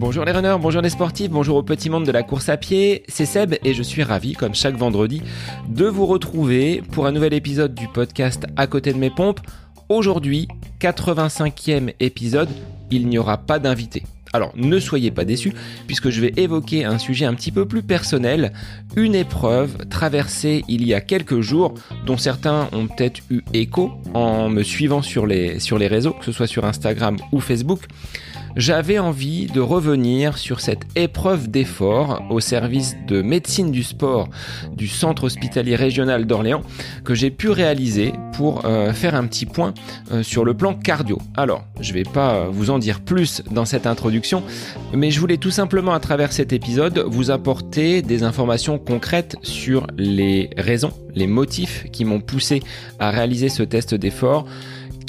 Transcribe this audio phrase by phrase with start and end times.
[0.00, 3.02] Bonjour les runners, bonjour les sportifs, bonjour au petit monde de la course à pied,
[3.08, 5.22] c'est Seb et je suis ravi, comme chaque vendredi,
[5.68, 9.40] de vous retrouver pour un nouvel épisode du podcast À côté de mes pompes.
[9.88, 10.48] Aujourd'hui,
[10.80, 12.48] 85e épisode,
[12.90, 14.04] il n'y aura pas d'invité.
[14.32, 15.52] Alors ne soyez pas déçus
[15.86, 18.52] puisque je vais évoquer un sujet un petit peu plus personnel,
[18.96, 21.74] une épreuve traversée il y a quelques jours
[22.06, 26.24] dont certains ont peut-être eu écho en me suivant sur les, sur les réseaux, que
[26.24, 27.80] ce soit sur Instagram ou Facebook
[28.58, 34.28] j'avais envie de revenir sur cette épreuve d'effort au service de médecine du sport
[34.72, 36.62] du centre hospitalier régional d'Orléans
[37.04, 39.74] que j'ai pu réaliser pour euh, faire un petit point
[40.10, 41.18] euh, sur le plan cardio.
[41.36, 44.42] Alors, je vais pas vous en dire plus dans cette introduction,
[44.92, 49.86] mais je voulais tout simplement à travers cet épisode vous apporter des informations concrètes sur
[49.96, 52.60] les raisons, les motifs qui m'ont poussé
[52.98, 54.46] à réaliser ce test d'effort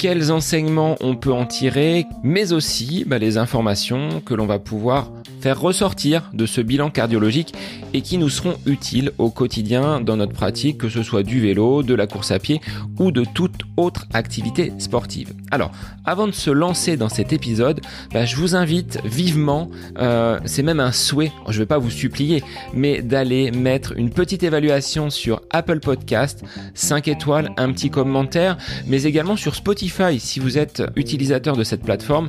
[0.00, 5.10] quels enseignements on peut en tirer, mais aussi bah, les informations que l'on va pouvoir
[5.40, 7.54] faire ressortir de ce bilan cardiologique
[7.94, 11.82] et qui nous seront utiles au quotidien dans notre pratique, que ce soit du vélo,
[11.82, 12.60] de la course à pied
[12.98, 15.32] ou de toute autre activité sportive.
[15.50, 15.72] Alors,
[16.04, 17.80] avant de se lancer dans cet épisode,
[18.12, 21.90] bah, je vous invite vivement, euh, c'est même un souhait, je ne vais pas vous
[21.90, 22.42] supplier,
[22.74, 29.04] mais d'aller mettre une petite évaluation sur Apple Podcast, 5 étoiles, un petit commentaire, mais
[29.04, 32.28] également sur Spotify si vous êtes utilisateur de cette plateforme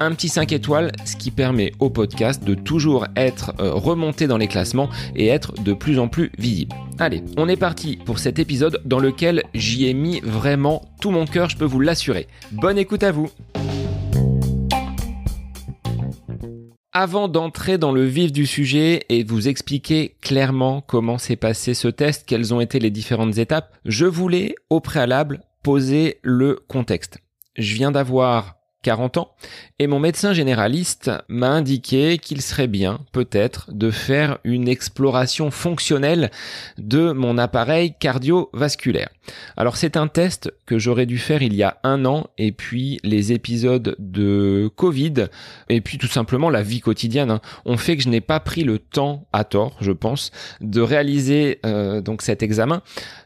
[0.00, 4.36] un petit 5 étoiles, ce qui permet au podcast de toujours être euh, remonté dans
[4.36, 6.74] les classements et être de plus en plus visible.
[6.98, 11.26] Allez, on est parti pour cet épisode dans lequel j'y ai mis vraiment tout mon
[11.26, 12.26] cœur, je peux vous l'assurer.
[12.52, 13.30] Bonne écoute à vous
[16.92, 21.88] Avant d'entrer dans le vif du sujet et vous expliquer clairement comment s'est passé ce
[21.88, 27.18] test, quelles ont été les différentes étapes, je voulais au préalable poser le contexte.
[27.58, 28.56] Je viens d'avoir
[28.86, 29.32] 40 ans,
[29.80, 36.30] et mon médecin généraliste m'a indiqué qu'il serait bien, peut-être, de faire une exploration fonctionnelle
[36.78, 39.08] de mon appareil cardiovasculaire.
[39.56, 43.00] Alors c'est un test que j'aurais dû faire il y a un an, et puis
[43.02, 45.26] les épisodes de Covid,
[45.68, 48.62] et puis tout simplement la vie quotidienne, hein, ont fait que je n'ai pas pris
[48.62, 52.82] le temps, à tort, je pense, de réaliser euh, donc cet examen.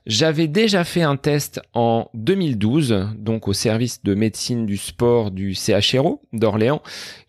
[0.07, 5.50] J'avais déjà fait un test en 2012, donc au service de médecine du sport du
[5.55, 6.83] CHRO d'Orléans,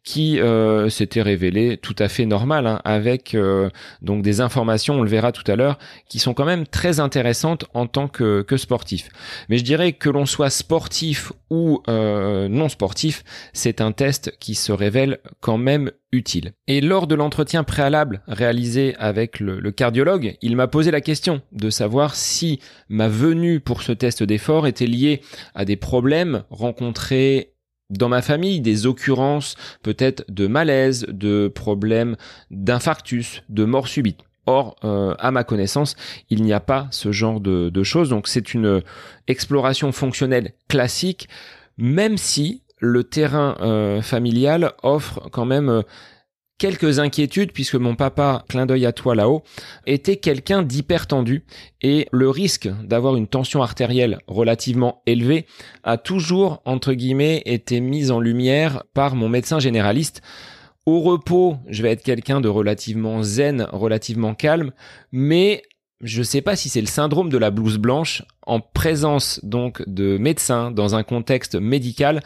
[0.03, 3.69] qui euh, s'était révélé tout à fait normal, hein, avec euh,
[4.01, 5.77] donc des informations, on le verra tout à l'heure,
[6.09, 9.09] qui sont quand même très intéressantes en tant que, que sportif.
[9.49, 13.23] Mais je dirais que l'on soit sportif ou euh, non sportif,
[13.53, 16.53] c'est un test qui se révèle quand même utile.
[16.67, 21.41] Et lors de l'entretien préalable réalisé avec le, le cardiologue, il m'a posé la question
[21.51, 25.21] de savoir si ma venue pour ce test d'effort était liée
[25.53, 27.50] à des problèmes rencontrés
[27.91, 32.15] dans ma famille des occurrences peut-être de malaise, de problèmes
[32.49, 34.19] d'infarctus, de mort subite.
[34.47, 35.95] Or, euh, à ma connaissance,
[36.31, 38.09] il n'y a pas ce genre de, choses.
[38.09, 38.81] Donc c'est une
[39.27, 41.29] exploration fonctionnelle classique,
[41.77, 45.81] même si le terrain euh, familial offre quand même euh,
[46.57, 49.43] quelques inquiétudes puisque mon papa, clin d'œil à toi là-haut,
[49.87, 51.43] était quelqu'un d'hyper tendu
[51.81, 55.45] et le risque d'avoir une tension artérielle relativement élevée
[55.83, 60.21] a toujours, entre guillemets, été mis en lumière par mon médecin généraliste.
[60.85, 64.71] Au repos, je vais être quelqu'un de relativement zen, relativement calme,
[65.11, 65.63] mais
[66.01, 68.23] je sais pas si c'est le syndrome de la blouse blanche.
[68.47, 72.21] En présence donc de médecins dans un contexte médical,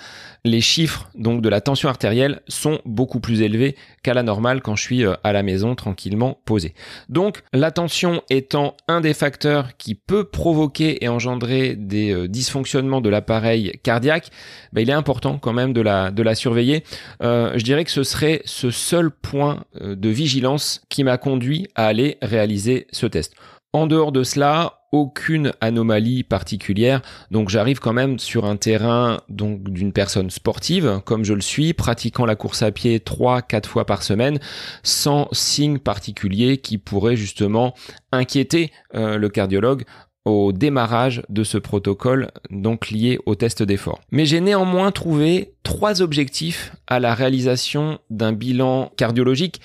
[0.46, 4.78] les chiffres donc de la tension artérielle sont beaucoup plus élevés qu'à la normale quand
[4.78, 6.74] je suis euh, à la maison tranquillement posé.
[7.10, 13.02] Donc la tension étant un des facteurs qui peut provoquer et engendrer des euh, dysfonctionnements
[13.02, 14.30] de l'appareil cardiaque,
[14.72, 16.84] bah, il est important quand même de la, de la surveiller.
[17.24, 21.88] Euh, je dirais que ce serait ce seul point de vigilance qui m'a conduit à
[21.88, 23.34] aller réaliser ce test.
[23.76, 27.02] En dehors de cela, aucune anomalie particulière.
[27.30, 31.74] Donc j'arrive quand même sur un terrain donc d'une personne sportive comme je le suis,
[31.74, 34.40] pratiquant la course à pied 3 4 fois par semaine
[34.84, 37.74] sans signe particulier qui pourrait justement
[38.14, 39.84] inquiéter euh, le cardiologue
[40.24, 44.00] au démarrage de ce protocole donc lié au test d'effort.
[44.10, 49.60] Mais j'ai néanmoins trouvé trois objectifs à la réalisation d'un bilan cardiologique.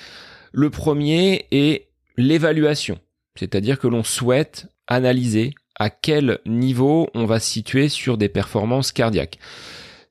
[0.50, 1.86] Le premier est
[2.16, 2.98] l'évaluation
[3.36, 8.92] c'est-à-dire que l'on souhaite analyser à quel niveau on va se situer sur des performances
[8.92, 9.38] cardiaques.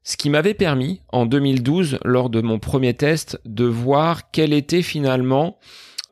[0.04, 4.82] Ce qui m'avait permis, en 2012, lors de mon premier test, de voir quel était
[4.82, 5.60] finalement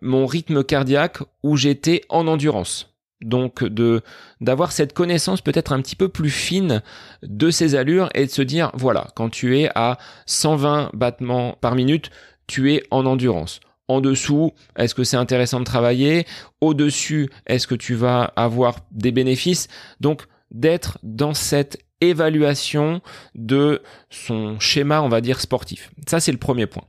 [0.01, 2.93] mon rythme cardiaque où j'étais en endurance.
[3.21, 4.03] Donc de
[4.41, 6.83] d'avoir cette connaissance peut-être un petit peu plus fine
[7.23, 11.73] de ces allures et de se dire voilà, quand tu es à 120 battements par
[11.73, 12.11] minute,
[12.45, 13.59] tu es en endurance.
[13.87, 16.25] En dessous, est-ce que c'est intéressant de travailler?
[16.59, 19.67] Au-dessus, est-ce que tu vas avoir des bénéfices?
[20.01, 23.01] Donc d'être dans cette évaluation
[23.35, 25.91] de son schéma, on va dire, sportif.
[26.07, 26.83] Ça, c'est le premier point.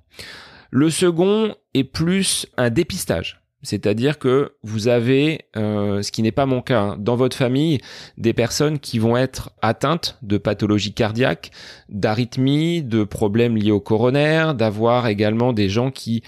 [0.70, 3.40] Le second est plus un dépistage.
[3.62, 7.80] C'est-à-dire que vous avez, euh, ce qui n'est pas mon cas, hein, dans votre famille,
[8.16, 11.50] des personnes qui vont être atteintes de pathologies cardiaques,
[11.88, 16.22] d'arythmies, de problèmes liés au coronaire, d'avoir également des gens qui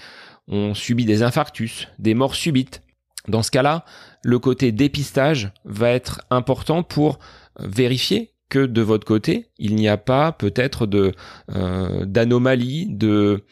[0.47, 2.81] ont subi des infarctus, des morts subites.
[3.27, 3.85] Dans ce cas-là,
[4.23, 7.19] le côté dépistage va être important pour
[7.59, 11.13] vérifier que de votre côté, il n'y a pas peut-être de
[11.55, 13.45] euh, d'anomalie, de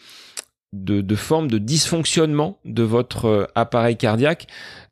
[0.74, 4.48] de, de forme de dysfonctionnement de votre euh, appareil cardiaque.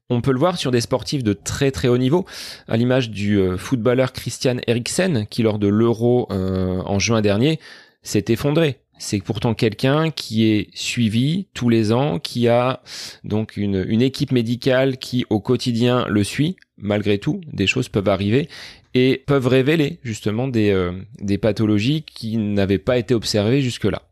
[0.10, 2.26] On peut le voir sur des sportifs de très très haut niveau,
[2.68, 7.60] à l'image du euh, footballeur Christian Eriksen, qui lors de l'Euro euh, en juin dernier
[8.04, 8.80] s'est effondré.
[9.00, 12.82] C'est pourtant quelqu'un qui est suivi tous les ans, qui a
[13.24, 16.56] donc une, une équipe médicale qui au quotidien le suit.
[16.80, 18.50] Malgré tout, des choses peuvent arriver
[18.94, 24.04] et peuvent révéler justement des, des pathologies qui n'avaient pas été observées jusque-là.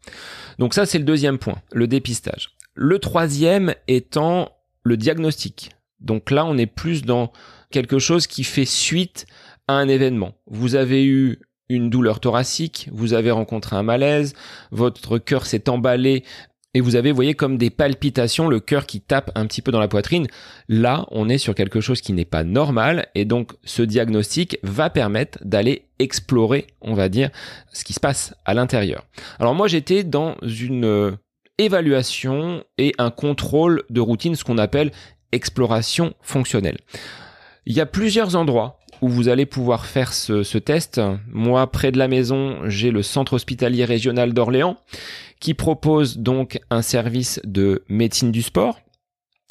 [0.58, 2.56] Donc ça, c'est le deuxième point, le dépistage.
[2.74, 4.52] Le troisième étant
[4.84, 5.72] le diagnostic.
[6.00, 7.32] Donc là, on est plus dans
[7.72, 9.26] quelque chose qui fait suite
[9.68, 10.34] à un événement.
[10.48, 14.34] Vous avez eu une douleur thoracique, vous avez rencontré un malaise,
[14.72, 16.24] votre cœur s'est emballé
[16.76, 19.80] et vous avez, voyez, comme des palpitations, le cœur qui tape un petit peu dans
[19.80, 20.28] la poitrine.
[20.68, 24.90] Là, on est sur quelque chose qui n'est pas normal et donc ce diagnostic va
[24.90, 27.30] permettre d'aller explorer, on va dire,
[27.72, 29.06] ce qui se passe à l'intérieur.
[29.40, 31.12] Alors moi, j'étais dans une euh,
[31.58, 34.92] évaluation et un contrôle de routine, ce qu'on appelle
[35.32, 36.78] exploration fonctionnelle.
[37.66, 41.02] Il y a plusieurs endroits où vous allez pouvoir faire ce, test.
[41.32, 44.78] Moi, près de la maison, j'ai le centre hospitalier régional d'Orléans
[45.40, 48.80] qui propose donc un service de médecine du sport.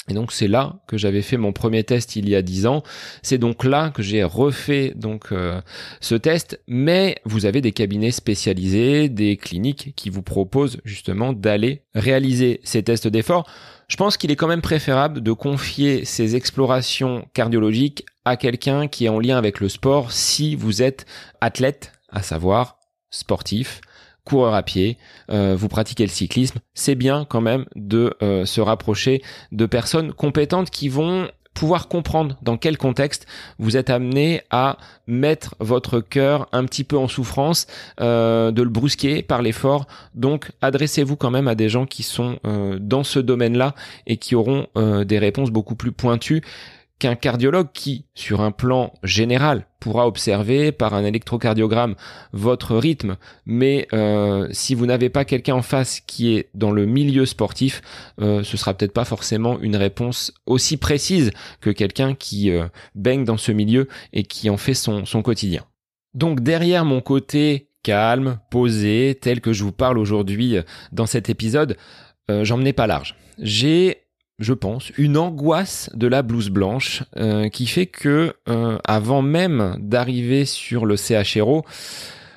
[0.07, 2.83] Et donc c'est là que j'avais fait mon premier test il y a dix ans.
[3.23, 5.59] C'est donc là que j'ai refait donc euh,
[5.99, 6.61] ce test.
[6.67, 12.83] Mais vous avez des cabinets spécialisés, des cliniques qui vous proposent justement d'aller réaliser ces
[12.83, 13.49] tests d'effort.
[13.87, 19.05] Je pense qu'il est quand même préférable de confier ces explorations cardiologiques à quelqu'un qui
[19.05, 21.05] est en lien avec le sport si vous êtes
[21.41, 22.79] athlète, à savoir
[23.11, 23.81] sportif,
[24.25, 24.97] coureur à pied,
[25.29, 30.11] euh, vous pratiquez le cyclisme, c'est bien quand même de euh, se rapprocher de personnes
[30.11, 33.27] compétentes qui vont pouvoir comprendre dans quel contexte
[33.59, 34.77] vous êtes amené à
[35.07, 37.67] mettre votre cœur un petit peu en souffrance,
[38.01, 39.87] euh, de le brusquer par l'effort.
[40.15, 43.73] Donc adressez-vous quand même à des gens qui sont dans ce domaine-là
[44.05, 46.41] et qui auront des réponses beaucoup plus pointues
[46.99, 51.95] qu'un cardiologue qui, sur un plan général, pourra observer par un électrocardiogramme
[52.31, 56.85] votre rythme, mais euh, si vous n'avez pas quelqu'un en face qui est dans le
[56.85, 57.81] milieu sportif,
[58.21, 63.25] euh, ce sera peut-être pas forcément une réponse aussi précise que quelqu'un qui euh, baigne
[63.25, 65.65] dans ce milieu et qui en fait son, son quotidien.
[66.13, 70.57] Donc derrière mon côté calme, posé, tel que je vous parle aujourd'hui
[70.91, 71.77] dans cet épisode,
[72.27, 73.15] j'en menais pas large.
[73.37, 74.04] J'ai
[74.39, 79.77] je pense, une angoisse de la blouse blanche euh, qui fait que euh, avant même
[79.79, 81.65] d'arriver sur le CHRO,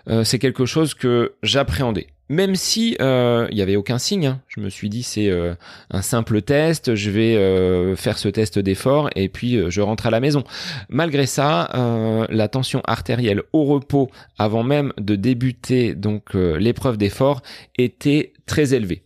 [0.09, 2.06] euh, c'est quelque chose que j'appréhendais.
[2.31, 4.43] Même si il n'y avait aucun signe, hein.
[4.49, 5.33] je me suis dit c'est
[5.90, 10.21] un simple test, je vais faire ce test d'effort et puis je rentre à la
[10.21, 10.45] maison.
[10.90, 17.40] Malgré ça, la tension artérielle au repos avant même de débuter donc l'épreuve d'effort
[17.78, 19.05] était très élevée.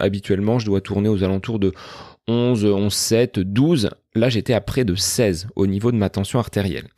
[0.00, 1.74] habituellement, je dois tourner aux alentours de
[2.28, 3.90] 11, 11, 7, 12.
[4.14, 6.88] Là, j'étais à près de 16 au niveau de ma tension artérielle.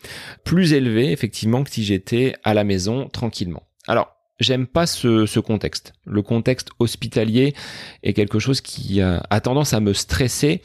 [0.45, 3.62] Plus élevé, effectivement, que si j'étais à la maison tranquillement.
[3.88, 5.95] Alors, j'aime pas ce, contexte.
[6.04, 7.54] Le contexte hospitalier
[8.02, 10.62] est quelque chose qui a, tendance à me stresser,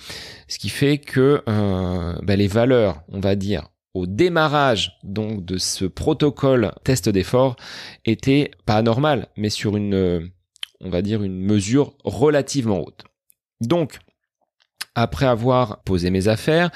[0.47, 5.57] ce qui fait que euh, ben, les valeurs, on va dire, au démarrage donc de
[5.57, 7.55] ce protocole test d'effort
[8.05, 10.31] étaient pas normales, mais sur une,
[10.79, 13.03] on va dire, une mesure relativement haute.
[13.59, 13.99] Donc,
[14.95, 16.71] après avoir posé mes affaires.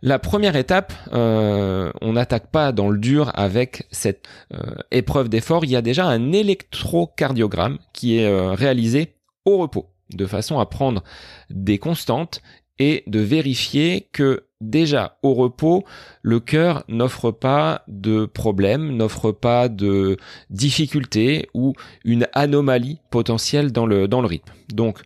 [0.00, 5.64] La première étape, euh, on n'attaque pas dans le dur avec cette euh, épreuve d'effort.
[5.64, 9.14] Il y a déjà un électrocardiogramme qui est euh, réalisé
[9.44, 11.02] au repos, de façon à prendre
[11.50, 12.42] des constantes
[12.78, 15.84] et de vérifier que déjà au repos,
[16.22, 20.16] le cœur n'offre pas de problème, n'offre pas de
[20.50, 21.74] difficulté ou
[22.04, 24.52] une anomalie potentielle dans le, dans le rythme.
[24.72, 25.00] Donc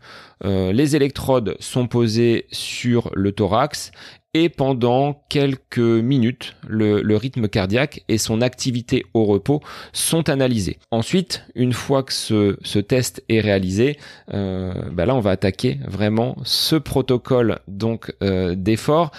[0.44, 3.92] euh, les électrodes sont posées sur le thorax
[4.34, 9.60] et pendant quelques minutes, le, rythme cardiaque et son activité au repos
[9.92, 10.78] sont analysés.
[10.90, 13.98] Ensuite, une fois que ce, test est réalisé,
[14.32, 19.12] euh, bah là on va attaquer vraiment ce protocole donc euh, d'effort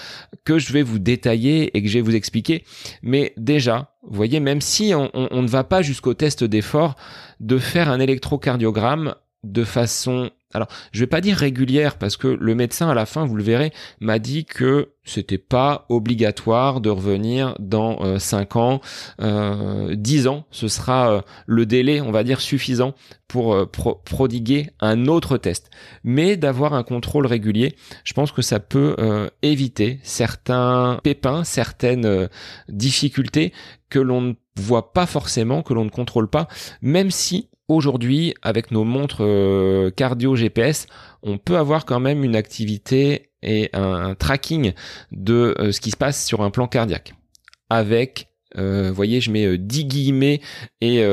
[0.44, 2.64] que je vais vous détailler et que je vais vous expliquer.
[3.04, 6.96] Mais déjà, vous voyez, même si on, on ne va pas jusqu'au test d'effort,
[7.40, 12.56] de faire un électrocardiogramme de façon alors, je vais pas dire régulière parce que le
[12.56, 17.56] médecin à la fin, vous le verrez, m'a dit que c'était pas obligatoire de revenir
[17.60, 18.82] dans euh, 5 ans,
[19.22, 22.94] euh, 10 ans, ce sera euh, le délai, on va dire, suffisant
[23.28, 25.72] pour euh, prodiguer un autre test.
[26.04, 28.96] Mais d'avoir un contrôle régulier, je pense que ça peut
[29.42, 32.30] éviter certains pépins, certaines
[32.70, 33.54] difficultés
[33.90, 36.48] que l'on ne voit pas forcément, que l'on ne contrôle pas,
[36.82, 40.88] même si aujourd'hui, avec nos montres euh, cardio GPS,
[41.22, 44.74] on peut avoir quand même une activité et un, tracking
[45.12, 47.14] de euh, ce qui se passe sur un plan cardiaque.
[47.70, 48.28] Avec,
[48.58, 50.42] euh, voyez, je mets 10 guillemets
[50.82, 51.04] et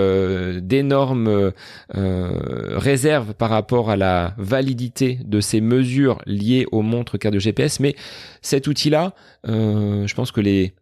[0.61, 1.52] d'énormes
[1.88, 7.80] réserves par rapport à la validité de ces mesures liées aux montres cardio GPS.
[7.80, 7.95] Mais
[8.42, 9.14] cet outil-là,
[9.45, 10.75] je pense que les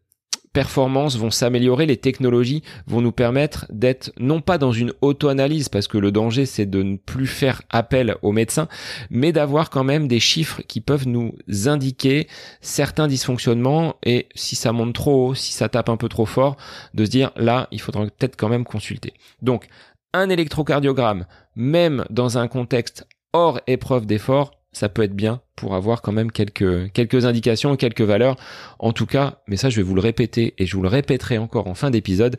[0.53, 5.89] performances vont s'améliorer, les technologies vont nous permettre d'être non pas dans une auto-analyse, parce
[5.89, 8.69] que le danger c'est de ne plus faire appel aux médecins,
[9.11, 11.35] mais d'avoir quand même des chiffres qui peuvent nous
[11.67, 12.29] indiquer
[12.61, 16.57] certains dysfonctionnements et si ça monte trop haut, si ça tape un peu trop fort,
[16.95, 19.15] de se dire là, il faudra peut-être quand même consulter.
[19.43, 19.69] Donc,
[20.15, 26.03] un électrocardiogramme, même dans un contexte hors épreuve d'effort, ça peut être bien pour avoir
[26.03, 28.37] quand même quelques, quelques indications quelques valeurs.
[28.79, 31.39] En tout cas, mais ça je vais vous le répéter et je vous le répéterai
[31.39, 32.37] encore en fin d'épisode,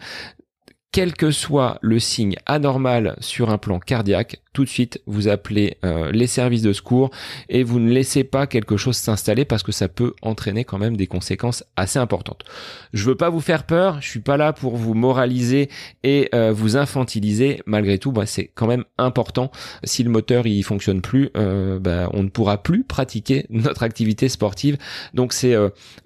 [0.92, 5.78] quel que soit le signe anormal sur un plan cardiaque, tout de suite vous appelez
[5.86, 7.12] euh, les services de secours
[7.48, 10.98] et vous ne laissez pas quelque chose s'installer parce que ça peut entraîner quand même
[10.98, 12.44] des conséquences assez importantes.
[12.92, 15.70] Je veux pas vous faire peur, je suis pas là pour vous moraliser
[16.04, 17.62] et euh, vous infantiliser.
[17.68, 19.52] Malgré tout, bah, c'est quand même important.
[19.84, 24.28] Si le moteur il fonctionne plus, euh, bah, on ne pourra plus pratiquer notre activité
[24.28, 24.78] sportive.
[25.14, 25.56] Donc c'est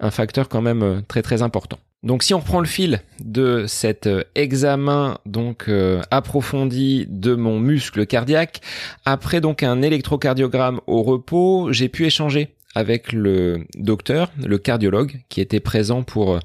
[0.00, 1.78] un facteur quand même très très important.
[2.04, 7.58] Donc si on reprend le fil de cet euh, examen donc euh, approfondi de mon
[7.58, 8.60] muscle cardiaque,
[9.06, 15.40] après donc un électrocardiogramme au repos, j'ai pu échanger avec le docteur, le cardiologue qui
[15.40, 16.40] était présent pour euh,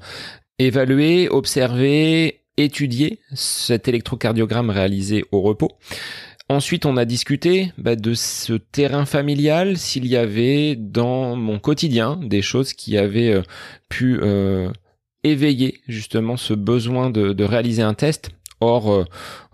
[0.58, 5.72] évaluer, observer, étudier cet électrocardiogramme réalisé au repos.
[6.48, 12.18] Ensuite, on a discuté bah, de ce terrain familial, s'il y avait dans mon quotidien
[12.22, 13.40] des choses qui avaient
[13.88, 14.20] pu
[15.24, 18.30] éveiller justement ce besoin de, réaliser un test.
[18.62, 19.06] Or, euh,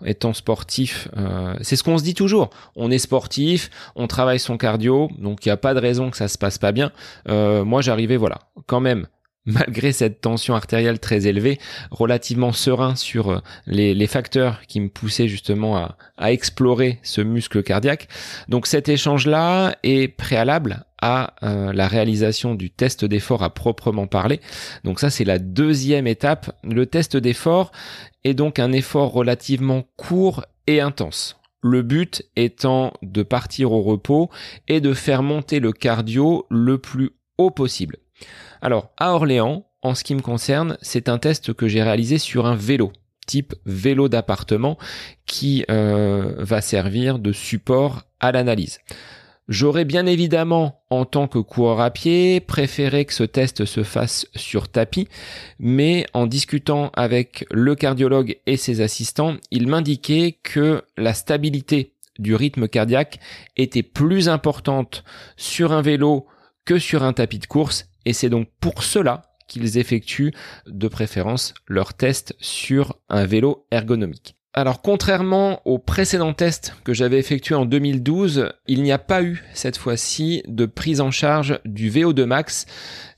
[0.04, 2.50] étant sportif, euh, c'est ce qu'on se dit toujours.
[2.75, 6.16] On est sportif, on travaille son cardio, donc il n'y a pas de raison que
[6.16, 6.90] ça se passe pas bien.
[7.28, 9.06] Euh, moi, j'arrivais, voilà, quand même
[9.46, 11.58] malgré cette tension artérielle très élevée,
[11.90, 15.76] relativement serein sur euh, les, facteurs qui me poussaient justement
[16.18, 18.08] à, explorer ce muscle cardiaque.
[18.49, 20.85] Donc cet échange-là est préalable
[21.42, 24.40] euh, la réalisation du test d'effort à proprement parler.
[24.84, 26.56] Donc ça c'est la deuxième étape.
[26.64, 27.72] Le test d'effort
[28.25, 31.36] est donc un effort relativement court et intense.
[31.62, 34.30] Le but étant de partir au repos
[34.68, 37.96] et de faire monter le cardio le plus haut possible.
[38.62, 42.46] Alors, à Orléans, en ce qui me concerne, c'est un test que j'ai réalisé sur
[42.46, 42.92] un vélo
[43.26, 44.78] type vélo d'appartement
[45.26, 48.78] qui euh, va servir de support à l'analyse.
[49.48, 54.26] J'aurais bien évidemment, en tant que coureur à pied, préféré que ce test se fasse
[54.34, 55.08] sur tapis,
[55.60, 62.34] mais en discutant avec le cardiologue et ses assistants, il m'indiquait que la stabilité du
[62.34, 63.20] rythme cardiaque
[63.56, 65.04] était plus importante
[65.36, 66.26] sur un vélo
[66.64, 70.32] que sur un tapis de course et c'est donc pour cela qu'ils effectuent
[70.66, 74.36] de préférence leur test sur un vélo ergonomique.
[74.58, 79.44] Alors contrairement au précédent test que j'avais effectué en 2012, il n'y a pas eu
[79.52, 82.64] cette fois-ci de prise en charge du VO2 max,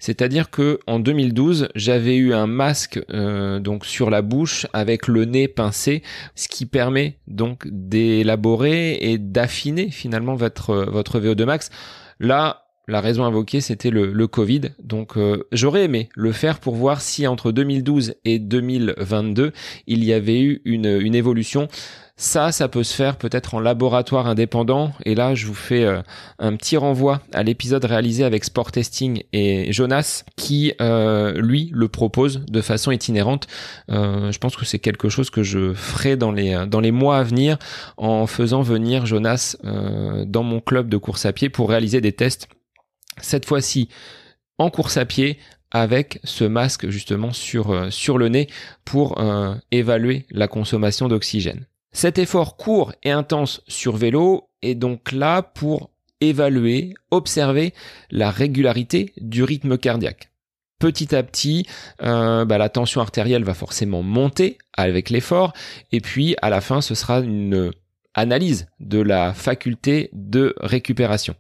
[0.01, 5.27] c'est-à-dire que en 2012 j'avais eu un masque euh, donc sur la bouche avec le
[5.27, 6.03] nez pincé,
[6.35, 11.71] ce qui permet donc d'élaborer et d'affiner finalement votre votre VO2 max.
[12.19, 14.63] Là, la raison invoquée, c'était le, Covid.
[14.83, 19.53] Donc euh, j'aurais aimé le faire pour voir si entre 2012 et 2022,
[19.87, 21.69] il y avait eu une, évolution.
[22.17, 24.93] Ça, ça peut se faire peut-être en laboratoire indépendant.
[25.05, 26.01] Et là, je vous fais euh,
[26.39, 31.89] un petit renvoi à l'épisode réalisé avec Sport Testing et Jonas, qui euh, lui le
[31.89, 33.47] propose de façon itinérante.
[33.89, 37.23] je pense que c'est quelque chose que je ferai dans les dans les mois à
[37.23, 37.59] venir
[37.97, 42.49] en faisant venir Jonas dans mon club de course à pied pour réaliser des tests
[43.21, 43.89] cette fois-ci
[44.59, 45.39] en course à pied
[45.71, 48.49] avec ce masque justement sur, euh, sur le nez
[48.85, 51.67] pour euh, évaluer la consommation d'oxygène.
[51.93, 57.75] Cet effort court et intense sur vélo est donc là pour évaluer, observer
[58.11, 60.31] la régularité du rythme cardiaque.
[60.79, 61.67] Petit à petit,
[62.03, 65.53] euh, bah, la tension artérielle va forcément monter avec l'effort,
[65.91, 67.73] et puis à la fin, ce sera une
[68.19, 71.35] analyse de la faculté de récupération.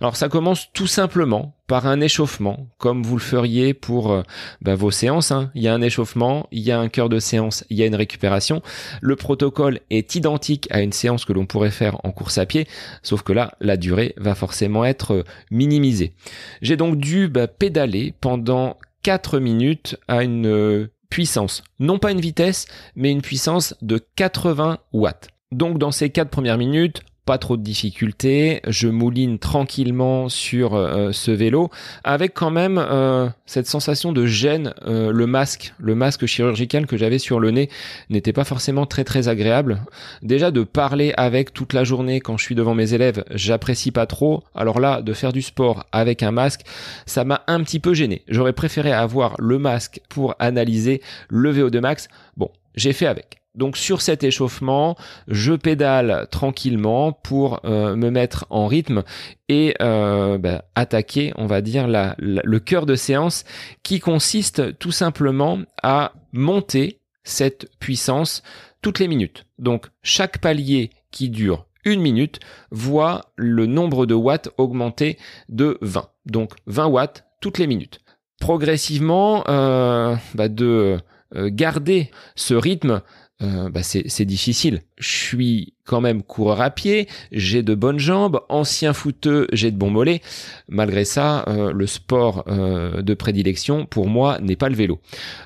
[0.00, 4.22] Alors ça commence tout simplement par un échauffement, comme vous le feriez pour euh,
[4.60, 5.30] bah, vos séances.
[5.30, 5.50] Hein.
[5.54, 7.86] Il y a un échauffement, il y a un cœur de séance, il y a
[7.86, 8.60] une récupération.
[9.00, 12.66] Le protocole est identique à une séance que l'on pourrait faire en course à pied,
[13.02, 16.12] sauf que là, la durée va forcément être euh, minimisée.
[16.60, 22.20] J'ai donc dû bah, pédaler pendant 4 minutes à une euh, puissance, non pas une
[22.20, 25.28] vitesse, mais une puissance de 80 watts.
[25.52, 31.12] Donc dans ces quatre premières minutes, pas trop de difficultés, je mouline tranquillement sur euh,
[31.12, 31.70] ce vélo
[32.02, 34.74] avec quand même euh, cette sensation de gêne.
[34.86, 37.68] Euh, le masque, le masque chirurgical que j'avais sur le nez
[38.10, 39.82] n'était pas forcément très très agréable.
[40.22, 44.06] Déjà de parler avec toute la journée quand je suis devant mes élèves, j'apprécie pas
[44.06, 44.42] trop.
[44.54, 46.62] Alors là, de faire du sport avec un masque,
[47.06, 48.22] ça m'a un petit peu gêné.
[48.26, 52.08] J'aurais préféré avoir le masque pour analyser le VO2 max.
[52.38, 53.41] Bon, j'ai fait avec.
[53.54, 54.96] Donc sur cet échauffement,
[55.28, 59.02] je pédale tranquillement pour euh, me mettre en rythme
[59.48, 63.44] et euh, bah, attaquer, on va dire, le cœur de séance
[63.82, 68.42] qui consiste tout simplement à monter cette puissance
[68.80, 69.44] toutes les minutes.
[69.58, 72.40] Donc chaque palier qui dure une minute
[72.70, 75.18] voit le nombre de watts augmenter
[75.48, 76.08] de 20.
[76.24, 78.00] Donc 20 watts toutes les minutes.
[78.40, 80.98] Progressivement, euh, bah, de
[81.34, 83.00] garder ce rythme,
[83.42, 84.82] euh, bah c'est difficile.
[84.98, 89.76] Je suis quand même coureur à pied, j'ai de bonnes jambes, ancien footeux, j'ai de
[89.76, 90.22] bons mollets.
[90.68, 95.00] Malgré ça, euh, le sport euh, de prédilection pour moi n'est pas le vélo.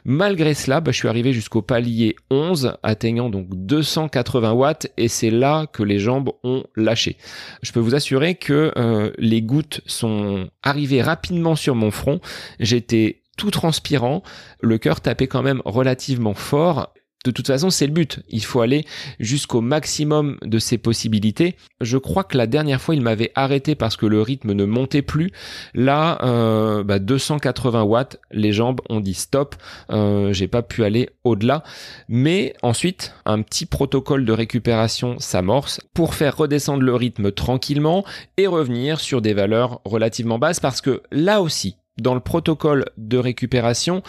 [0.05, 5.31] Malgré cela, bah, je suis arrivé jusqu'au palier 11, atteignant donc 280 watts, et c'est
[5.31, 7.17] là que les jambes ont lâché.
[7.63, 8.73] Je peux vous assurer que
[9.19, 12.21] les gouttes sont arrivées rapidement sur mon front.
[12.61, 14.23] J'étais tout transpirant,
[14.61, 16.93] le cœur tapait quand même relativement fort
[17.27, 18.21] de toute façon, c'est le but.
[18.29, 18.85] Il faut aller
[19.19, 21.57] jusqu'au maximum de ses possibilités.
[21.81, 25.03] Je crois que la dernière fois, il m'avait arrêté parce que le rythme ne montait
[25.03, 25.33] plus.
[25.75, 29.57] Là, euh, 280 bah, watts, les jambes ont dit stop.
[29.91, 31.65] Euh, J'ai pas pu aller au-delà.
[32.09, 38.05] Mais ensuite, un petit protocole de récupération s'amorce pour faire redescendre le rythme tranquillement
[38.37, 43.19] et revenir sur des valeurs relativement basses parce que là aussi, dans le protocole de
[43.19, 44.03] récupération,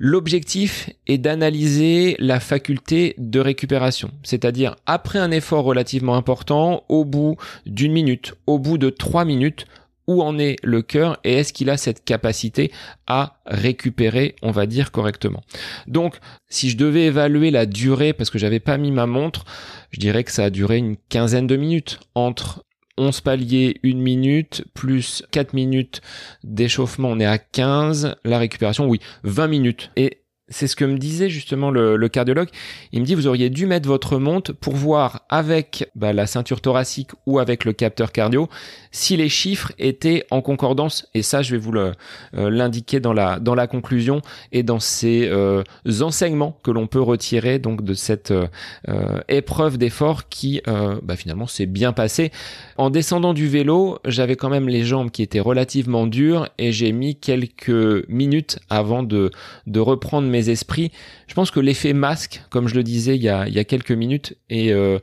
[0.00, 7.36] L'objectif est d'analyser la faculté de récupération, c'est-à-dire après un effort relativement important, au bout
[7.66, 9.66] d'une minute, au bout de trois minutes,
[10.06, 12.70] où en est le cœur et est-ce qu'il a cette capacité
[13.08, 15.42] à récupérer, on va dire correctement.
[15.88, 19.44] Donc, si je devais évaluer la durée, parce que j'avais pas mis ma montre,
[19.90, 22.62] je dirais que ça a duré une quinzaine de minutes entre
[22.98, 26.02] 11 paliers, 1 minute, plus 4 minutes
[26.44, 28.16] d'échauffement, on est à 15.
[28.24, 29.90] La récupération, oui, 20 minutes.
[29.96, 32.48] Et c'est ce que me disait justement le, cardiologue.
[32.92, 36.60] Il me dit vous auriez dû mettre votre montre pour voir avec bah, la ceinture
[36.60, 38.48] thoracique ou avec le capteur cardio
[38.90, 41.06] si les chiffres étaient en concordance.
[41.14, 41.92] Et ça, je vais vous euh,
[42.32, 45.62] l'indiquer dans la dans la conclusion et dans ces euh,
[46.00, 51.66] enseignements que l'on peut retirer donc de cette euh, épreuve d'effort qui bah, finalement s'est
[51.66, 52.30] bien passé.
[52.76, 56.92] En descendant du vélo, j'avais quand même les jambes qui étaient relativement dures et j'ai
[56.92, 59.30] mis quelques minutes avant de
[59.66, 60.92] de reprendre mes esprits.
[61.26, 63.64] Je pense que l'effet masque, comme je le disais il y a, il y a
[63.64, 64.98] quelques minutes, est euh,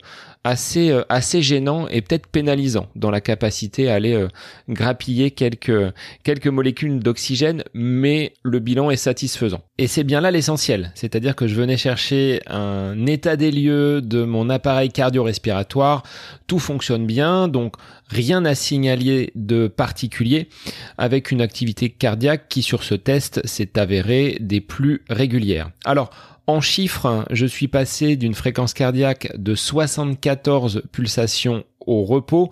[0.46, 4.28] assez euh, assez gênant et peut-être pénalisant dans la capacité à aller euh,
[4.68, 9.62] grappiller quelques quelques molécules d'oxygène, mais le bilan est satisfaisant.
[9.78, 14.24] Et c'est bien là l'essentiel, c'est-à-dire que je venais chercher un état des lieux de
[14.24, 16.02] mon appareil cardio-respiratoire,
[16.46, 17.74] tout fonctionne bien, donc
[18.08, 20.48] rien à signaler de particulier
[20.96, 25.70] avec une activité cardiaque qui sur ce test s'est avérée des plus régulières.
[25.84, 26.10] Alors
[26.46, 32.50] en chiffres, je suis passé d'une fréquence cardiaque de 74 pulsations au repos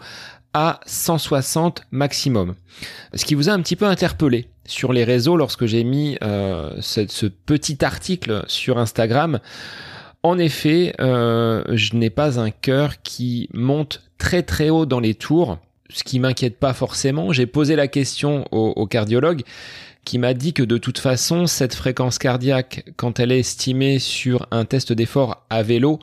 [0.52, 2.54] à 160 maximum.
[3.14, 6.72] Ce qui vous a un petit peu interpellé sur les réseaux lorsque j'ai mis euh,
[6.80, 9.40] ce, petit article sur Instagram.
[10.22, 15.14] En effet, euh, je n'ai pas un cœur qui monte très très haut dans les
[15.14, 15.58] tours,
[15.90, 17.32] ce qui m'inquiète pas forcément.
[17.32, 19.42] J'ai posé la question au, au cardiologue
[20.04, 24.46] qui m'a dit que de toute façon, cette fréquence cardiaque, quand elle est estimée sur
[24.50, 25.98] un test d'effort à vélo,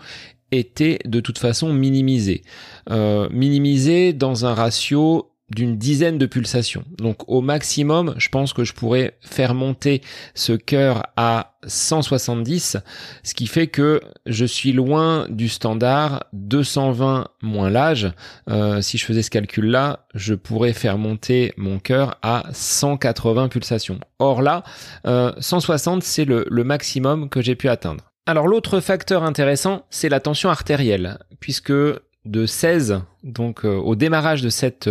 [0.52, 2.42] était de toute façon minimisée.
[2.90, 6.84] Euh, minimisée dans un ratio d'une dizaine de pulsations.
[6.98, 10.02] Donc au maximum, je pense que je pourrais faire monter
[10.34, 12.78] ce cœur à 170,
[13.24, 18.12] ce qui fait que je suis loin du standard 220 moins l'âge.
[18.50, 24.00] Euh, si je faisais ce calcul-là, je pourrais faire monter mon cœur à 180 pulsations.
[24.20, 24.64] Or là,
[25.06, 28.06] 160, euh, c'est le, maximum que j'ai pu atteindre.
[28.26, 34.42] Alors l'autre facteur intéressant, c'est la tension artérielle, puisque de 16, donc euh, au démarrage
[34.42, 34.88] de cette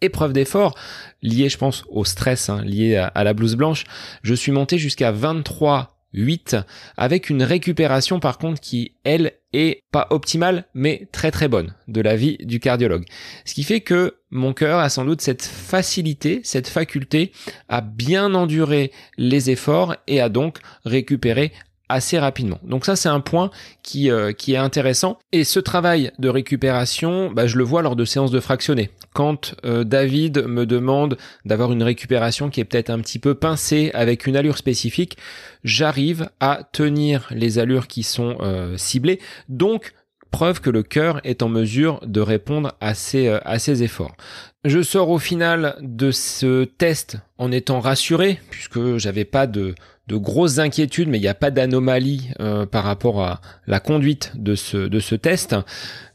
[0.00, 0.74] épreuve d'effort
[1.22, 3.84] liée, je pense, au stress, hein, lié à, la blouse blanche,
[4.22, 6.56] je suis monté jusqu'à 23 8
[6.96, 12.00] avec une récupération par contre qui elle est pas optimale mais très très bonne de
[12.00, 13.04] la vie du cardiologue.
[13.44, 17.32] Ce qui fait que mon cœur a sans doute cette facilité, cette faculté
[17.68, 21.52] à bien endurer les efforts et à donc récupérer
[21.88, 22.58] assez rapidement.
[22.62, 23.50] Donc ça c'est un point
[23.82, 25.18] qui, euh, qui est intéressant.
[25.32, 28.90] Et ce travail de récupération, bah, je le vois lors de séances de fractionnés.
[29.14, 33.90] Quand euh, David me demande d'avoir une récupération qui est peut-être un petit peu pincée
[33.94, 35.16] avec une allure spécifique,
[35.64, 39.20] j'arrive à tenir les allures qui sont euh, ciblées.
[39.48, 39.92] Donc
[40.30, 44.16] preuve que le cœur est en mesure de répondre à ces, à ces efforts.
[44.64, 49.74] Je sors au final de ce test en étant rassuré, puisque j'avais pas de,
[50.06, 54.32] de grosses inquiétudes, mais il n'y a pas d'anomalie euh, par rapport à la conduite
[54.36, 55.56] de ce, de ce test.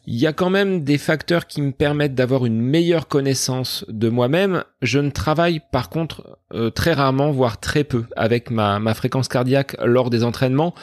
[0.08, 4.10] Il y a quand même des facteurs qui me permettent d'avoir une meilleure connaissance de
[4.10, 4.64] moi-même.
[4.82, 9.28] Je ne travaille par contre euh, très rarement, voire très peu, avec ma, ma fréquence
[9.28, 10.74] cardiaque lors des entraînements.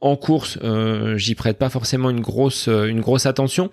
[0.00, 3.70] En course, euh, j'y prête pas forcément une grosse, une grosse attention,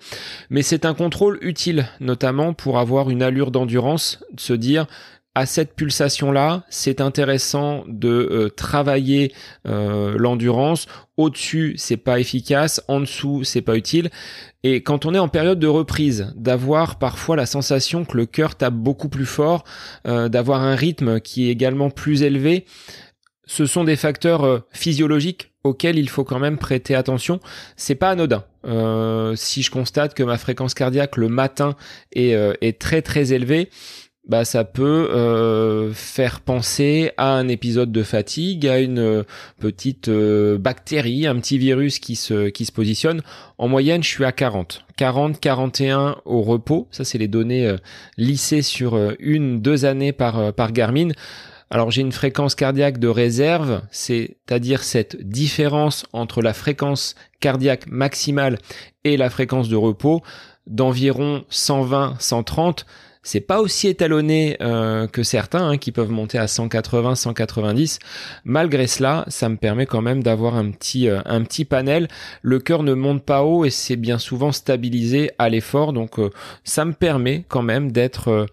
[0.48, 4.86] mais c'est un contrôle utile, notamment pour avoir une allure d'endurance, se dire
[5.36, 9.32] à cette pulsation-là, c'est intéressant de euh, travailler
[9.66, 10.86] euh, l'endurance.
[11.16, 12.82] Au-dessus, c'est pas efficace.
[12.88, 14.10] En dessous, c'est pas utile.
[14.64, 18.56] Et quand on est en période de reprise, d'avoir parfois la sensation que le cœur
[18.56, 19.62] tape beaucoup plus fort,
[20.06, 22.64] euh, d'avoir un rythme qui est également plus élevé,
[23.46, 27.40] ce sont des facteurs physiologiques auxquels il faut quand même prêter attention.
[27.76, 28.44] C'est pas anodin.
[29.34, 31.74] si je constate que ma fréquence cardiaque le matin
[32.12, 33.68] est, est très très élevée,
[34.30, 39.22] bah ça peut euh, faire penser à un épisode de fatigue, à une euh,
[39.58, 43.22] petite euh, bactérie, un petit virus qui se qui se positionne.
[43.58, 44.84] En moyenne, je suis à 40.
[44.96, 47.74] 40 41 au repos, ça c'est les données
[48.16, 51.08] lissées sur une deux années par par Garmin.
[51.68, 58.58] Alors j'ai une fréquence cardiaque de réserve, c'est-à-dire cette différence entre la fréquence cardiaque maximale
[59.02, 60.22] et la fréquence de repos
[60.68, 62.86] d'environ 120 130
[63.22, 67.98] c'est pas aussi étalonné euh, que certains hein, qui peuvent monter à 180, 190.
[68.44, 72.08] Malgré cela, ça me permet quand même d'avoir un petit euh, un petit panel.
[72.42, 76.30] Le cœur ne monte pas haut et c'est bien souvent stabilisé à l'effort, donc euh,
[76.64, 78.46] ça me permet quand même d'être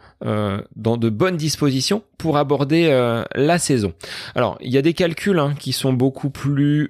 [0.76, 2.90] dans de bonnes dispositions pour aborder
[3.36, 3.94] la saison.
[4.34, 6.90] Alors il y a des calculs hein, qui sont beaucoup plus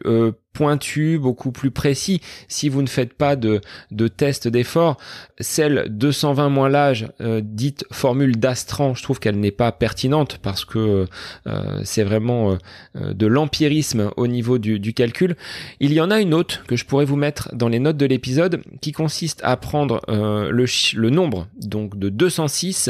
[0.57, 2.19] pointu, beaucoup plus précis.
[2.47, 4.97] Si vous ne faites pas de, de test d'effort,
[5.39, 10.65] celle 220 moins l'âge, euh, dite formule d'Astran, je trouve qu'elle n'est pas pertinente parce
[10.65, 11.05] que
[11.45, 12.57] euh, c'est vraiment
[12.95, 15.35] euh, de l'empirisme au niveau du, du, calcul.
[15.79, 18.07] Il y en a une autre que je pourrais vous mettre dans les notes de
[18.07, 20.65] l'épisode qui consiste à prendre le,
[20.95, 22.89] le nombre donc de 206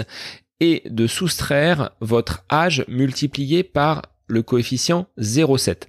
[0.61, 5.83] et de soustraire votre âge multiplié par le coefficient 0,7.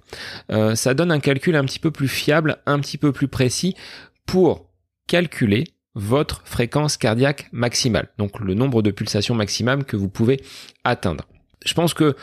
[0.51, 3.75] Euh, ça donne un calcul un petit peu plus fiable, un petit peu plus précis
[4.25, 4.69] pour
[5.07, 10.41] calculer votre fréquence cardiaque maximale, donc le nombre de pulsations maximales que vous pouvez
[10.83, 11.25] atteindre.
[11.65, 12.15] Je pense que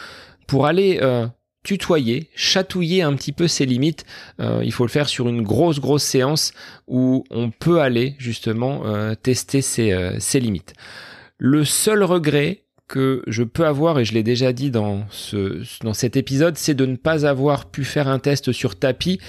[0.46, 1.26] pour aller euh,
[1.62, 4.06] tutoyer, chatouiller un petit peu ses limites,
[4.40, 6.52] euh, il faut le faire sur une grosse grosse séance
[6.86, 8.84] où on peut aller justement
[9.16, 10.74] tester ses limites.
[11.38, 15.94] Le seul regret, que je peux avoir, et je l'ai déjà dit dans, ce, dans
[15.94, 19.20] cet épisode, c'est de ne pas avoir pu faire un test sur tapis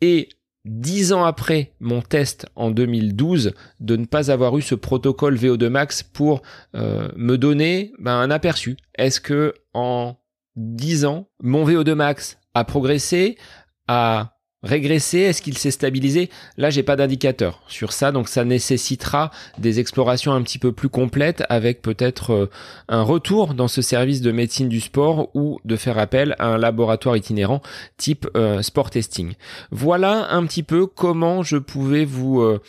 [0.00, 0.28] et
[0.64, 5.68] dix ans après mon test en 2012, de ne pas avoir eu ce protocole VO2
[5.68, 6.42] max pour
[6.74, 8.76] euh, me donner ben, un aperçu.
[8.96, 10.16] Est-ce que en
[10.56, 13.38] dix ans, mon VO2 max a progressé,
[13.88, 16.28] a Régresser, est-ce qu'il s'est stabilisé?
[16.58, 20.90] Là, j'ai pas d'indicateur sur ça, donc ça nécessitera des explorations un petit peu plus
[20.90, 22.50] complètes avec peut-être euh,
[22.88, 26.58] un retour dans ce service de médecine du sport ou de faire appel à un
[26.58, 27.62] laboratoire itinérant
[27.96, 29.32] type euh, sport testing.
[29.70, 32.60] Voilà un petit peu comment je pouvais vous euh,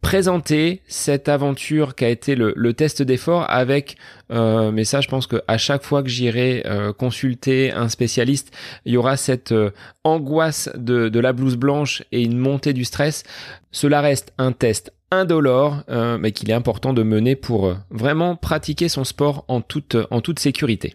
[0.00, 3.96] présenter cette aventure qui a été le, test d'effort avec
[4.32, 8.52] euh, mais ça je pense que à chaque fois que j'irai euh, consulter un spécialiste
[8.84, 9.70] il y aura cette euh,
[10.04, 13.24] angoisse de, de la blouse blanche et une montée du stress,
[13.72, 18.36] cela reste un test indolore, euh, mais qu'il est important de mener pour euh, vraiment
[18.36, 20.94] pratiquer son sport en toute, en toute sécurité.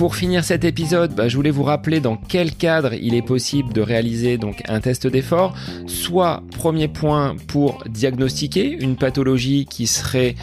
[0.00, 3.74] Pour finir cet épisode, bah, je voulais vous rappeler dans quel cadre il est possible
[3.74, 5.54] de réaliser donc un test d'effort.
[5.86, 10.36] Soit premier point pour diagnostiquer une pathologie qui serait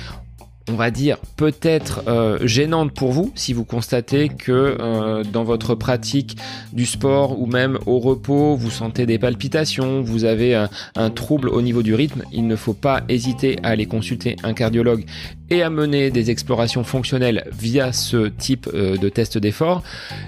[0.69, 5.75] on va dire, peut-être euh, gênante pour vous si vous constatez que euh, dans votre
[5.75, 6.37] pratique
[6.73, 11.47] du sport ou même au repos, vous sentez des palpitations, vous avez un, un trouble
[11.49, 15.05] au niveau du rythme, il ne faut pas hésiter à aller consulter un cardiologue
[15.49, 19.83] et à mener des explorations fonctionnelles via ce type euh, de test d'effort.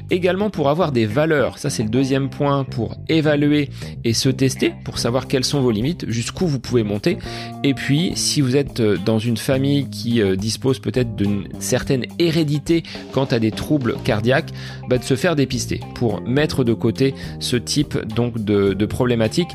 [0.09, 3.69] Également pour avoir des valeurs, ça c'est le deuxième point pour évaluer
[4.03, 7.17] et se tester, pour savoir quelles sont vos limites, jusqu'où vous pouvez monter.
[7.63, 12.05] Et puis si vous êtes euh, dans une famille qui euh, dispose peut-être d'une certaine
[12.19, 14.51] hérédité quant à des troubles cardiaques,
[14.89, 19.51] bah, de se faire dépister pour mettre de côté ce type donc de, problématiques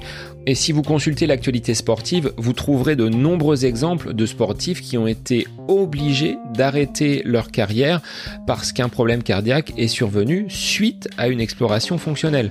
[0.47, 5.07] et si vous consultez l'actualité sportive, vous trouverez de nombreux exemples de sportifs qui ont
[5.07, 8.03] été obligés d'arrêter leur carrière
[8.47, 12.51] parce qu'un problème cardiaque est survenu suite à une exploration fonctionnelle.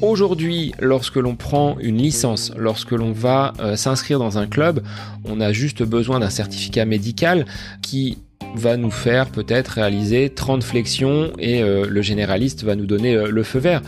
[0.00, 4.82] Aujourd'hui, lorsque l'on prend une licence, lorsque l'on va euh, s'inscrire dans un club,
[5.24, 7.44] on a juste besoin d'un certificat médical
[7.82, 8.18] qui
[8.54, 13.28] va nous faire peut-être réaliser 30 flexions et euh, le généraliste va nous donner euh,
[13.30, 13.82] le feu vert.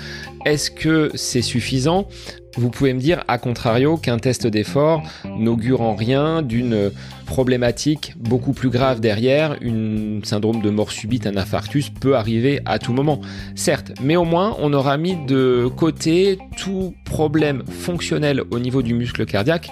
[0.45, 2.09] Est-ce que c'est suffisant?
[2.57, 6.91] Vous pouvez me dire, à contrario, qu'un test d'effort n'augure en rien d'une
[7.27, 12.79] problématique beaucoup plus grave derrière, une syndrome de mort subite, un infarctus peut arriver à
[12.79, 13.21] tout moment.
[13.57, 18.95] Certes, mais au moins on aura mis de côté tout problème fonctionnel au niveau du
[18.95, 19.69] muscle cardiaque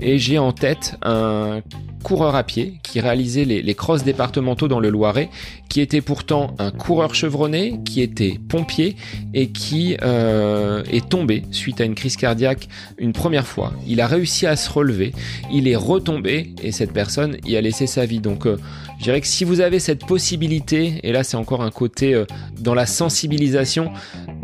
[0.00, 1.60] et j'ai en tête un
[2.02, 5.30] coureur à pied qui réalisait les, les crosses départementaux dans le Loiret,
[5.68, 8.96] qui était pourtant un coureur chevronné, qui était pompier
[9.32, 13.72] et qui euh, est tombé suite à une crise cardiaque une première fois.
[13.86, 15.12] Il a réussi à se relever,
[15.52, 18.20] il est retombé et cette personne y a laissé sa vie.
[18.20, 18.58] Donc euh,
[18.98, 22.26] je dirais que si vous avez cette possibilité, et là c'est encore un côté euh,
[22.60, 23.90] dans la sensibilisation,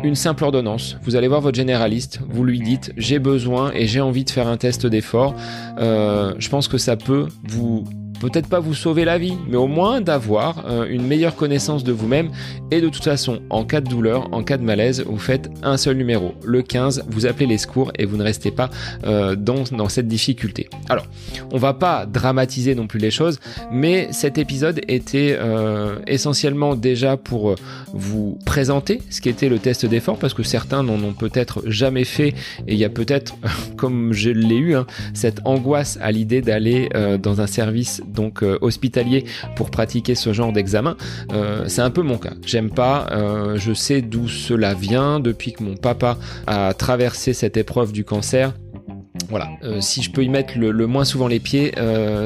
[0.03, 0.97] une simple ordonnance.
[1.03, 4.47] Vous allez voir votre généraliste, vous lui dites j'ai besoin et j'ai envie de faire
[4.47, 5.35] un test d'effort.
[5.77, 7.83] Euh, je pense que ça peut vous
[8.19, 11.91] peut-être pas vous sauver la vie, mais au moins d'avoir euh, une meilleure connaissance de
[11.91, 12.29] vous-même.
[12.71, 15.77] Et de toute façon, en cas de douleur, en cas de malaise, vous faites un
[15.77, 18.69] seul numéro, le 15, vous appelez les secours et vous ne restez pas
[19.05, 20.69] euh, dans, dans cette difficulté.
[20.89, 21.05] Alors,
[21.51, 23.39] on va pas dramatiser non plus les choses,
[23.71, 27.55] mais cet épisode était euh, essentiellement déjà pour
[27.93, 32.29] vous présenter ce qu'était le test d'effort, parce que certains n'en ont peut-être jamais fait,
[32.67, 33.35] et il y a peut-être,
[33.77, 36.89] comme je l'ai eu, hein, cette angoisse à l'idée d'aller
[37.21, 40.95] dans un service donc euh, hospitalier pour pratiquer ce genre d'examen.
[41.31, 42.33] Euh, c'est un peu mon cas.
[42.45, 43.07] J'aime pas.
[43.11, 46.17] Euh, je sais d'où cela vient depuis que mon papa
[46.47, 48.53] a traversé cette épreuve du cancer.
[49.29, 51.73] Voilà, si je peux y mettre le, moins souvent les pieds,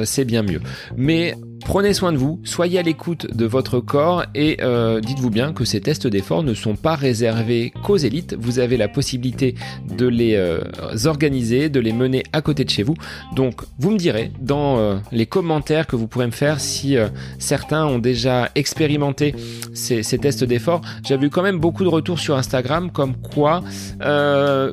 [0.04, 0.60] c'est bien mieux.
[0.96, 1.34] Mais
[1.64, 5.64] Prenez soin de vous, soyez à l'écoute de votre corps et euh, dites-vous bien que
[5.64, 8.36] ces tests d'effort ne sont pas réservés qu'aux élites.
[8.38, 9.54] Vous avez la possibilité
[9.88, 10.60] de les euh,
[11.06, 12.94] organiser, de les mener à côté de chez vous.
[13.34, 16.96] Donc vous me direz dans euh, les commentaires que vous pourrez me faire si
[17.38, 19.34] certains ont déjà expérimenté
[19.72, 20.82] ces, ces tests d'effort.
[21.04, 23.62] J'ai vu quand même beaucoup de retours sur Instagram comme quoi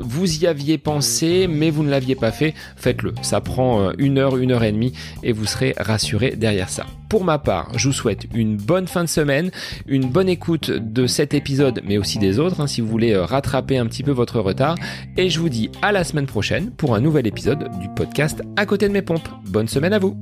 [0.01, 2.53] vous y aviez pensé mais vous ne l'aviez pas fait.
[2.75, 3.13] Faites-le.
[3.21, 6.80] Ça prend une heure, une heure et demie et vous serez rassuré derrière ça.
[7.09, 9.51] Pour ma part, je vous souhaite une bonne fin de semaine,
[9.87, 13.25] une bonne écoute de cet épisode, mais aussi des autres, hein, si vous voulez euh,
[13.25, 14.75] rattraper un petit peu votre retard.
[15.17, 18.65] Et je vous dis à la semaine prochaine pour un nouvel épisode du podcast À
[18.65, 19.29] côté de mes pompes.
[19.47, 20.15] Bonne semaine à vous